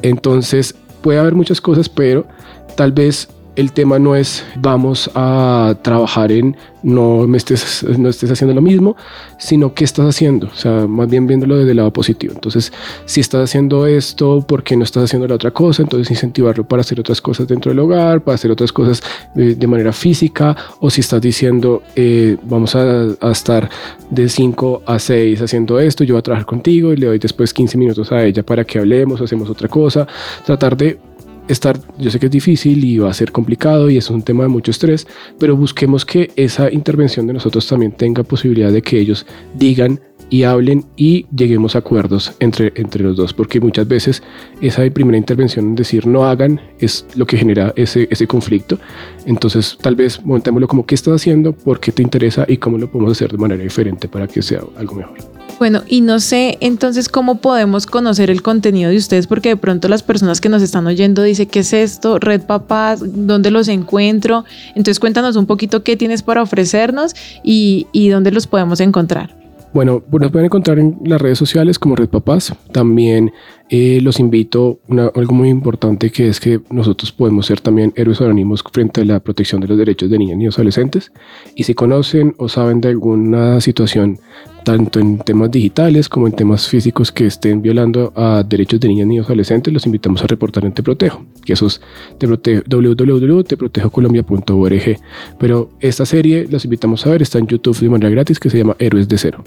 [0.00, 2.26] Entonces, puede haber muchas cosas, pero
[2.74, 8.30] tal vez el tema no es vamos a trabajar en no me estés, no estés
[8.30, 8.96] haciendo lo mismo,
[9.38, 10.46] sino qué estás haciendo.
[10.46, 12.32] O sea, más bien viéndolo desde el lado positivo.
[12.34, 12.72] Entonces,
[13.06, 15.82] si estás haciendo esto, ¿por qué no estás haciendo la otra cosa?
[15.82, 19.02] Entonces, incentivarlo para hacer otras cosas dentro del hogar, para hacer otras cosas
[19.34, 20.56] de, manera física.
[20.78, 23.68] O si estás diciendo, eh, vamos a, a, estar
[24.08, 27.52] de 5 a 6 haciendo esto, yo voy a trabajar contigo y le doy después
[27.52, 30.06] 15 minutos a ella para que hablemos, hacemos otra cosa.
[30.44, 31.00] Tratar de
[31.48, 34.44] estar, yo sé que es difícil y va a ser complicado y es un tema
[34.44, 35.06] de mucho estrés,
[35.38, 40.42] pero busquemos que esa intervención de nosotros también tenga posibilidad de que ellos digan y
[40.42, 44.22] hablen y lleguemos a acuerdos entre, entre los dos, porque muchas veces
[44.60, 48.78] esa primera intervención, en decir no hagan, es lo que genera ese, ese conflicto.
[49.24, 52.90] Entonces, tal vez montémoslo como qué estás haciendo, por qué te interesa y cómo lo
[52.90, 55.35] podemos hacer de manera diferente para que sea algo mejor.
[55.58, 59.88] Bueno, y no sé entonces cómo podemos conocer el contenido de ustedes, porque de pronto
[59.88, 62.18] las personas que nos están oyendo dicen, ¿qué es esto?
[62.18, 64.44] Red Papás, ¿dónde los encuentro?
[64.68, 69.34] Entonces cuéntanos un poquito qué tienes para ofrecernos y, dónde los podemos encontrar.
[69.72, 72.54] Bueno, pues nos pueden encontrar en las redes sociales como Red Papás.
[72.72, 73.32] También
[73.68, 78.20] eh, los invito a algo muy importante que es que nosotros podemos ser también héroes
[78.20, 81.12] anónimos frente a la protección de los derechos de niñas y adolescentes.
[81.54, 84.18] Y si conocen o saben de alguna situación,
[84.66, 89.06] tanto en temas digitales como en temas físicos que estén violando a derechos de niñas
[89.08, 91.80] y adolescentes, los invitamos a reportar en Te Protejo, que eso es
[92.18, 94.98] www.teprotejocolombia.org.
[95.38, 98.58] Pero esta serie los invitamos a ver, está en YouTube de manera gratis, que se
[98.58, 99.44] llama Héroes de Cero.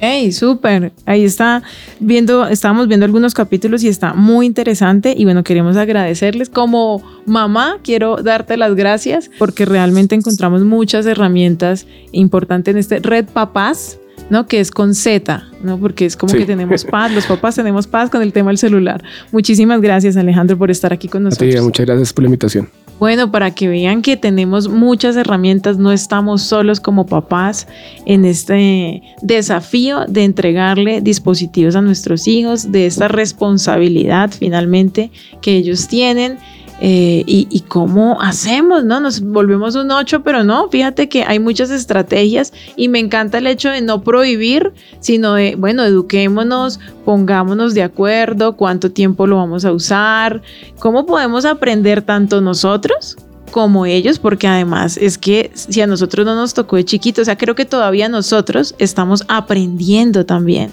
[0.00, 0.92] Hey, súper.
[1.06, 1.62] Ahí está
[1.98, 5.14] viendo, estábamos viendo algunos capítulos y está muy interesante.
[5.16, 6.50] Y bueno, queremos agradecerles.
[6.50, 13.28] Como mamá, quiero darte las gracias porque realmente encontramos muchas herramientas importantes en este Red
[13.32, 13.98] Papás,
[14.30, 14.46] ¿no?
[14.46, 15.78] Que es con Z, ¿no?
[15.78, 19.02] Porque es como que tenemos paz, los papás tenemos paz con el tema del celular.
[19.32, 21.62] Muchísimas gracias, Alejandro, por estar aquí con nosotros.
[21.62, 22.68] muchas gracias por la invitación.
[22.98, 27.68] Bueno, para que vean que tenemos muchas herramientas, no estamos solos como papás
[28.06, 35.86] en este desafío de entregarle dispositivos a nuestros hijos, de esta responsabilidad finalmente que ellos
[35.86, 36.38] tienen
[36.80, 39.00] eh, y, cómo hacemos, ¿no?
[39.00, 43.48] Nos volvemos un 8, pero no, fíjate que hay muchas estrategias y me encanta el
[43.48, 49.64] hecho de no prohibir, sino de, bueno, eduquémonos, pongámonos de acuerdo, cuánto tiempo lo vamos
[49.64, 50.40] a usar,
[50.78, 53.16] cómo podemos aprender tanto nosotros
[53.50, 57.24] como ellos, porque además es que si a nosotros no nos tocó de chiquitos, o
[57.24, 60.70] sea, creo que todavía nosotros estamos aprendiendo también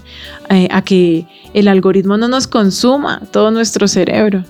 [0.50, 4.44] eh, a que el algoritmo no nos consuma todo nuestro cerebro.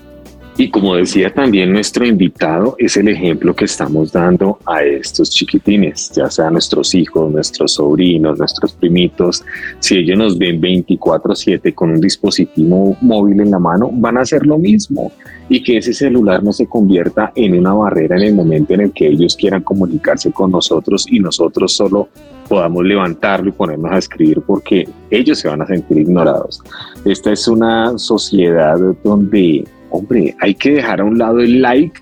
[0.58, 6.10] Y como decía también nuestro invitado, es el ejemplo que estamos dando a estos chiquitines,
[6.16, 9.44] ya sea nuestros hijos, nuestros sobrinos, nuestros primitos.
[9.80, 14.46] Si ellos nos ven 24/7 con un dispositivo móvil en la mano, van a hacer
[14.46, 15.12] lo mismo.
[15.50, 18.92] Y que ese celular no se convierta en una barrera en el momento en el
[18.92, 22.08] que ellos quieran comunicarse con nosotros y nosotros solo
[22.48, 26.62] podamos levantarlo y ponernos a escribir porque ellos se van a sentir ignorados.
[27.04, 32.00] Esta es una sociedad donde hombre, hay que dejar a un lado el like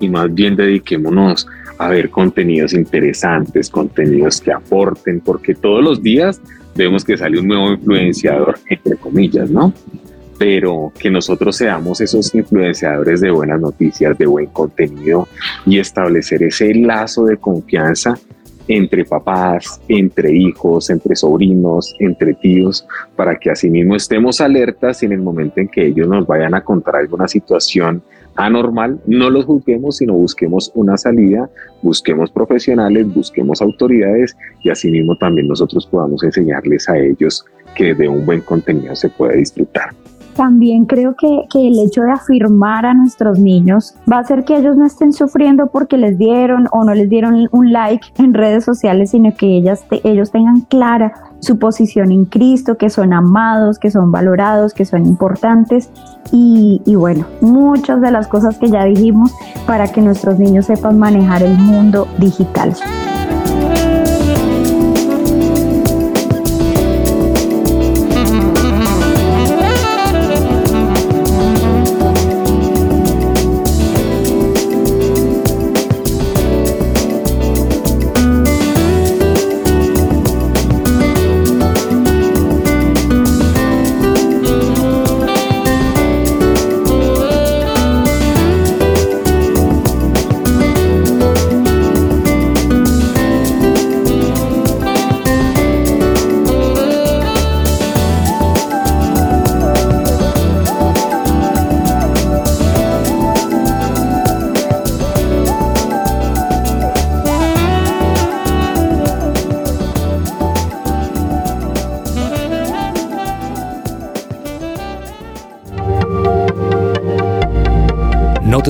[0.00, 1.46] y más bien dediquémonos
[1.78, 6.40] a ver contenidos interesantes, contenidos que aporten, porque todos los días
[6.74, 9.72] vemos que sale un nuevo influenciador, entre comillas, ¿no?
[10.38, 15.28] Pero que nosotros seamos esos influenciadores de buenas noticias, de buen contenido
[15.64, 18.18] y establecer ese lazo de confianza
[18.68, 25.20] entre papás, entre hijos, entre sobrinos, entre tíos, para que asimismo estemos alertas en el
[25.20, 28.02] momento en que ellos nos vayan a contar alguna situación
[28.36, 31.48] anormal, no los juzguemos, sino busquemos una salida,
[31.82, 38.24] busquemos profesionales, busquemos autoridades y asimismo también nosotros podamos enseñarles a ellos que de un
[38.24, 39.90] buen contenido se puede disfrutar.
[40.36, 44.56] También creo que, que, el hecho de afirmar a nuestros niños va a hacer que
[44.56, 48.64] ellos no estén sufriendo porque les dieron o no les dieron un like en redes
[48.64, 53.90] sociales, sino que ellas ellos tengan clara su posición en Cristo, que son amados, que
[53.90, 55.90] son valorados, que son importantes
[56.32, 59.32] y, y bueno, muchas de las cosas que ya dijimos
[59.66, 62.74] para que nuestros niños sepan manejar el mundo digital.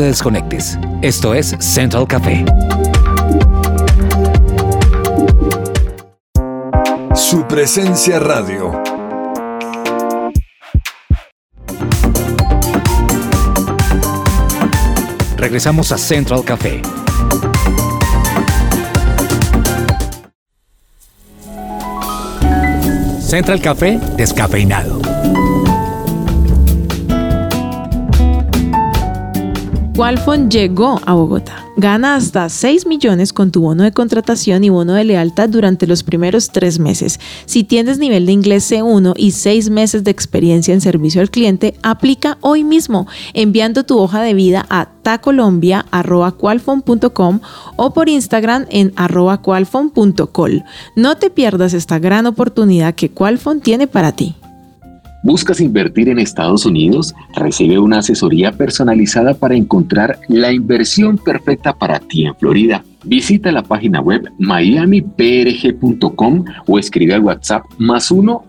[0.07, 0.79] Desconectes.
[1.03, 2.45] Esto es Central Café.
[7.15, 8.83] Su presencia radio.
[15.37, 16.83] Regresamos a Central Café.
[23.21, 25.16] Central Café descafeinado.
[29.97, 31.65] Qualfon llegó a Bogotá.
[31.79, 36.03] Gana hasta 6 millones con tu bono de contratación y bono de lealtad durante los
[36.03, 37.19] primeros tres meses.
[37.47, 41.79] Si tienes nivel de inglés C1 y 6 meses de experiencia en servicio al cliente,
[41.83, 47.41] aplica hoy mismo enviando tu hoja de vida a tacolombia.qualfon.com
[47.77, 48.93] o por Instagram en
[49.43, 50.63] qualfon.col.
[50.95, 54.37] No te pierdas esta gran oportunidad que Qualfon tiene para ti.
[55.27, 57.13] ¿Buscas invertir en Estados Unidos?
[57.35, 62.85] Recibe una asesoría personalizada para encontrar la inversión perfecta para ti en Florida.
[63.03, 68.45] Visita la página web miamiprg.com o escribe al WhatsApp más 1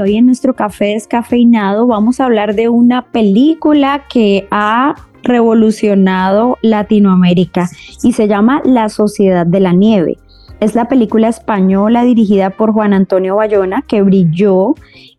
[0.00, 7.68] hoy en nuestro café descafeinado vamos a hablar de una película que ha revolucionado Latinoamérica
[8.02, 10.18] y se llama La Sociedad de la Nieve.
[10.60, 14.74] Es la película española dirigida por Juan Antonio Bayona que brilló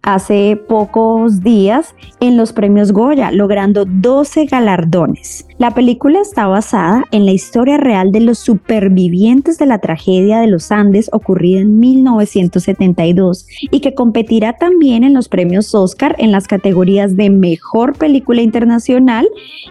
[0.07, 5.45] hace pocos días en los premios Goya, logrando 12 galardones.
[5.57, 10.47] La película está basada en la historia real de los supervivientes de la tragedia de
[10.47, 16.47] los Andes ocurrida en 1972 y que competirá también en los premios Oscar en las
[16.47, 19.27] categorías de Mejor Película Internacional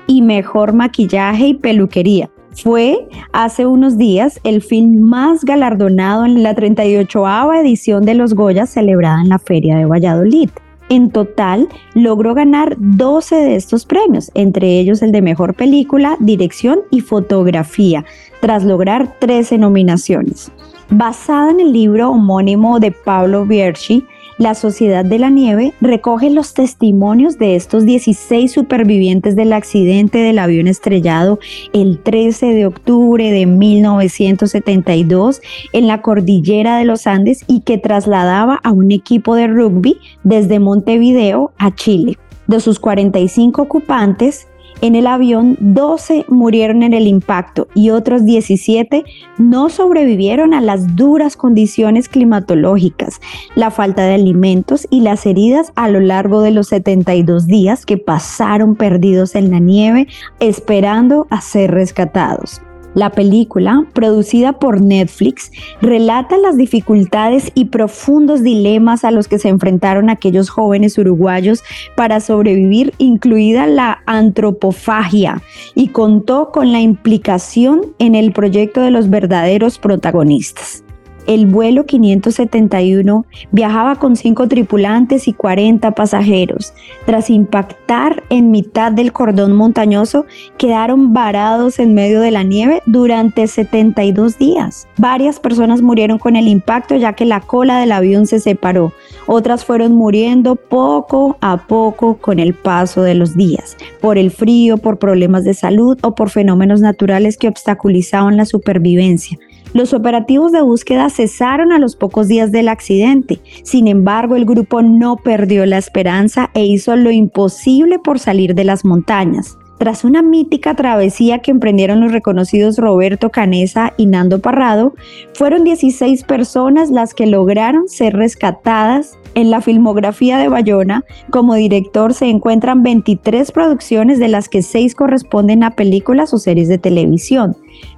[0.06, 2.28] y Mejor Maquillaje y Peluquería
[2.62, 8.66] fue hace unos días el film más galardonado en la 38ª edición de los Goya
[8.66, 10.50] celebrada en la Feria de Valladolid.
[10.88, 16.80] En total, logró ganar 12 de estos premios, entre ellos el de Mejor Película, Dirección
[16.92, 18.04] y Fotografía,
[18.40, 20.52] tras lograr 13 nominaciones.
[20.88, 24.04] Basada en el libro homónimo de Pablo Bierchi,
[24.38, 30.38] la Sociedad de la Nieve recoge los testimonios de estos 16 supervivientes del accidente del
[30.38, 31.38] avión estrellado
[31.72, 35.40] el 13 de octubre de 1972
[35.72, 40.58] en la cordillera de los Andes y que trasladaba a un equipo de rugby desde
[40.58, 42.18] Montevideo a Chile.
[42.46, 44.46] De sus 45 ocupantes,
[44.82, 49.04] en el avión, 12 murieron en el impacto y otros 17
[49.38, 53.20] no sobrevivieron a las duras condiciones climatológicas,
[53.54, 57.96] la falta de alimentos y las heridas a lo largo de los 72 días que
[57.96, 60.08] pasaron perdidos en la nieve
[60.40, 62.60] esperando a ser rescatados.
[62.96, 65.50] La película, producida por Netflix,
[65.82, 71.62] relata las dificultades y profundos dilemas a los que se enfrentaron aquellos jóvenes uruguayos
[71.94, 75.42] para sobrevivir, incluida la antropofagia,
[75.74, 80.85] y contó con la implicación en el proyecto de los verdaderos protagonistas.
[81.26, 86.72] El vuelo 571 viajaba con cinco tripulantes y 40 pasajeros.
[87.04, 93.48] Tras impactar en mitad del cordón montañoso, quedaron varados en medio de la nieve durante
[93.48, 94.86] 72 días.
[94.98, 98.92] Varias personas murieron con el impacto ya que la cola del avión se separó.
[99.26, 104.76] Otras fueron muriendo poco a poco con el paso de los días, por el frío,
[104.76, 109.38] por problemas de salud o por fenómenos naturales que obstaculizaban la supervivencia.
[109.76, 113.40] Los operativos de búsqueda cesaron a los pocos días del accidente.
[113.62, 118.64] Sin embargo, el grupo no perdió la esperanza e hizo lo imposible por salir de
[118.64, 119.58] las montañas.
[119.78, 124.94] Tras una mítica travesía que emprendieron los reconocidos Roberto Canesa y Nando Parrado,
[125.34, 129.18] fueron 16 personas las que lograron ser rescatadas.
[129.34, 134.94] En la filmografía de Bayona, como director se encuentran 23 producciones de las que 6
[134.94, 137.54] corresponden a películas o series de televisión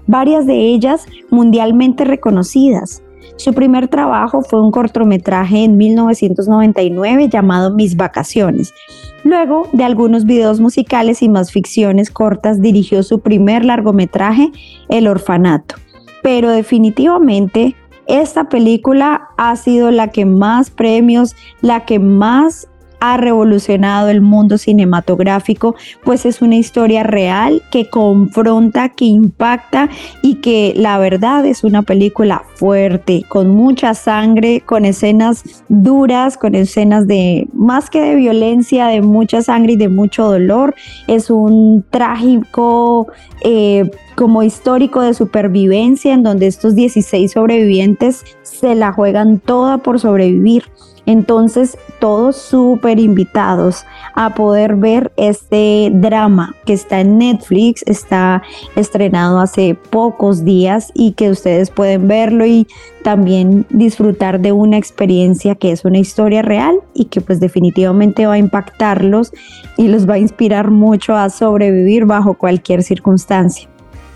[0.09, 3.03] varias de ellas mundialmente reconocidas.
[3.39, 8.74] Su primer trabajo fue un cortometraje en 1999 llamado Mis Vacaciones.
[9.22, 14.51] Luego de algunos videos musicales y más ficciones cortas, dirigió su primer largometraje,
[14.89, 15.76] El Orfanato.
[16.20, 17.76] Pero definitivamente
[18.09, 22.68] esta película ha sido la que más premios, la que más
[23.01, 25.75] ha revolucionado el mundo cinematográfico,
[26.05, 29.89] pues es una historia real que confronta, que impacta
[30.23, 36.55] y que la verdad es una película fuerte, con mucha sangre, con escenas duras, con
[36.55, 40.75] escenas de más que de violencia, de mucha sangre y de mucho dolor.
[41.07, 43.09] Es un trágico
[43.43, 50.01] eh, como histórico de supervivencia en donde estos 16 sobrevivientes se la juegan toda por
[50.01, 50.65] sobrevivir.
[51.09, 58.43] Entonces, todos súper invitados a poder ver este drama que está en Netflix, está
[58.77, 62.67] estrenado hace pocos días y que ustedes pueden verlo y
[63.05, 68.35] también disfrutar de una experiencia que es una historia real y que pues definitivamente va
[68.35, 69.33] a impactarlos
[69.79, 73.67] y los va a inspirar mucho a sobrevivir bajo cualquier circunstancia.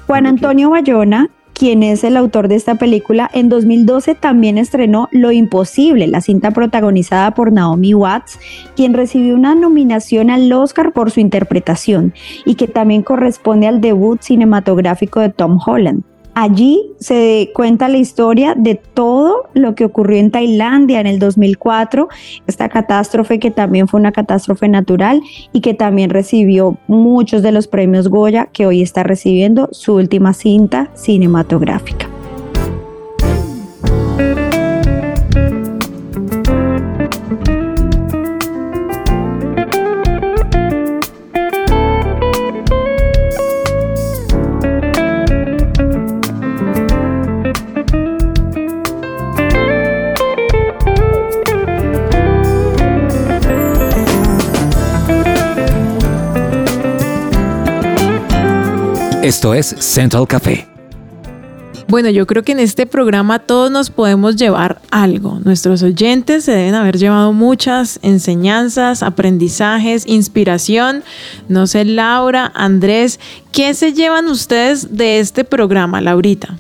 [0.07, 1.30] Juan Antonio Bayona
[1.62, 6.50] quien es el autor de esta película, en 2012 también estrenó Lo Imposible, la cinta
[6.50, 8.40] protagonizada por Naomi Watts,
[8.74, 14.20] quien recibió una nominación al Oscar por su interpretación y que también corresponde al debut
[14.22, 16.02] cinematográfico de Tom Holland.
[16.35, 22.09] Allí se cuenta la historia de todo lo que ocurrió en Tailandia en el 2004,
[22.47, 25.20] esta catástrofe que también fue una catástrofe natural
[25.53, 30.33] y que también recibió muchos de los premios Goya que hoy está recibiendo su última
[30.33, 32.11] cinta cinematográfica.
[59.43, 60.68] Esto es Central Café.
[61.88, 65.40] Bueno, yo creo que en este programa todos nos podemos llevar algo.
[65.43, 71.03] Nuestros oyentes se deben haber llevado muchas enseñanzas, aprendizajes, inspiración.
[71.49, 73.18] No sé, Laura, Andrés,
[73.51, 76.57] ¿qué se llevan ustedes de este programa, Laurita?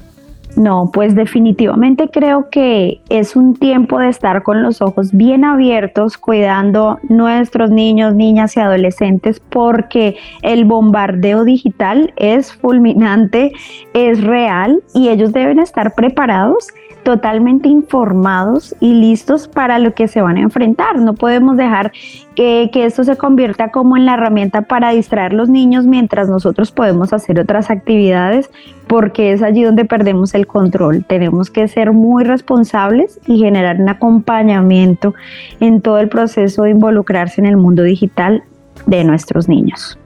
[0.56, 6.18] No, pues definitivamente creo que es un tiempo de estar con los ojos bien abiertos,
[6.18, 13.52] cuidando nuestros niños, niñas y adolescentes, porque el bombardeo digital es fulminante,
[13.94, 16.68] es real y ellos deben estar preparados
[17.02, 20.98] totalmente informados y listos para lo que se van a enfrentar.
[20.98, 21.92] No podemos dejar
[22.34, 26.72] que, que, esto se convierta como en la herramienta para distraer los niños mientras nosotros
[26.72, 28.50] podemos hacer otras actividades,
[28.86, 31.04] porque es allí donde perdemos el control.
[31.04, 35.14] Tenemos que ser muy responsables y generar un acompañamiento
[35.60, 38.42] en todo el proceso de involucrarse en el mundo digital
[38.86, 39.98] de nuestros niños.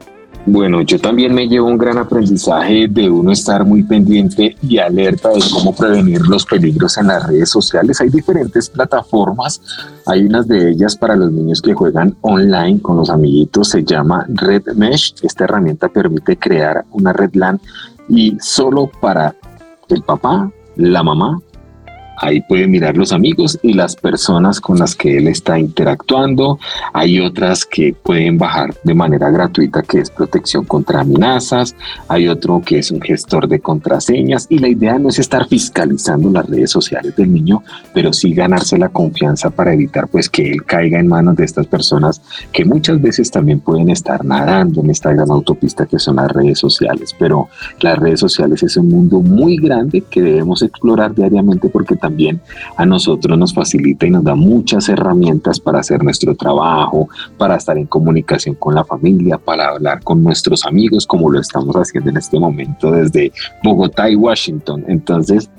[0.48, 5.30] Bueno, yo también me llevo un gran aprendizaje de uno estar muy pendiente y alerta
[5.30, 8.00] de cómo prevenir los peligros en las redes sociales.
[8.00, 9.60] Hay diferentes plataformas,
[10.06, 14.24] hay unas de ellas para los niños que juegan online con los amiguitos, se llama
[14.28, 15.16] Red Mesh.
[15.22, 17.60] Esta herramienta permite crear una red LAN
[18.08, 19.34] y solo para
[19.88, 21.40] el papá, la mamá
[22.16, 26.58] Ahí puede mirar los amigos y las personas con las que él está interactuando.
[26.92, 31.74] Hay otras que pueden bajar de manera gratuita, que es protección contra amenazas.
[32.08, 34.46] Hay otro que es un gestor de contraseñas.
[34.48, 37.62] Y la idea no es estar fiscalizando las redes sociales del niño,
[37.92, 41.66] pero sí ganarse la confianza para evitar pues que él caiga en manos de estas
[41.66, 46.30] personas que muchas veces también pueden estar nadando en esta gran autopista que son las
[46.30, 47.14] redes sociales.
[47.18, 47.48] Pero
[47.80, 52.40] las redes sociales es un mundo muy grande que debemos explorar diariamente porque también
[52.76, 57.76] a nosotros nos facilita y nos da muchas herramientas para hacer nuestro trabajo, para estar
[57.76, 62.18] en comunicación con la familia, para hablar con nuestros amigos, como lo estamos haciendo en
[62.18, 63.32] este momento desde
[63.64, 64.84] Bogotá y Washington.
[64.86, 65.50] Entonces,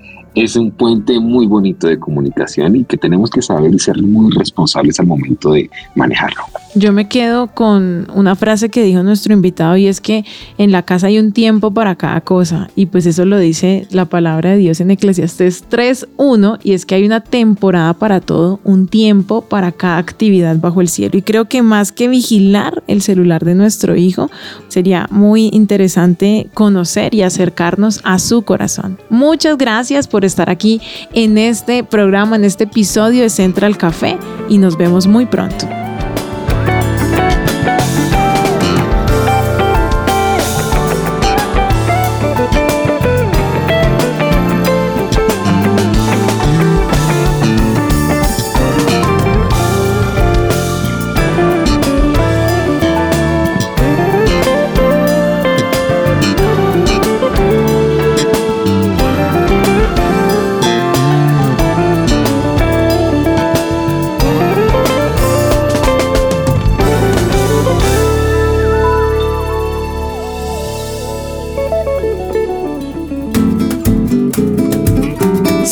[0.44, 4.32] es un puente muy bonito de comunicación y que tenemos que saber y ser muy
[4.32, 6.44] responsables al momento de manejarlo.
[6.76, 10.26] Yo me quedo con una frase que dijo nuestro invitado y es que
[10.60, 14.06] en la casa hay un tiempo para cada cosa y pues eso lo dice la
[14.06, 18.88] palabra de Dios en Eclesiastes 3.1 y es que hay una temporada para todo, un
[18.88, 23.44] tiempo para cada actividad bajo el cielo y creo que más que vigilar el celular
[23.44, 24.30] de nuestro hijo
[24.68, 29.00] sería muy interesante conocer y acercarnos a su corazón.
[29.10, 30.82] Muchas gracias por estar aquí
[31.14, 34.18] en este programa, en este episodio de Central Café
[34.50, 35.68] y nos vemos muy pronto.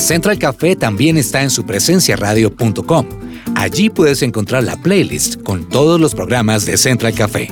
[0.05, 3.07] Central Café también está en su presencia radio.com.
[3.55, 7.51] Allí puedes encontrar la playlist con todos los programas de Central Café.